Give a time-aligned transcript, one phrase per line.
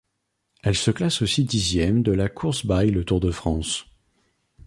[0.63, 3.85] Elle se classe aussi dixième de La course by Le Tour de France.